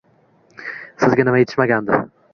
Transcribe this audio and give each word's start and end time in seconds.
sizga 1.03 1.21
nima 1.27 1.39
etishmagandi 1.43 2.01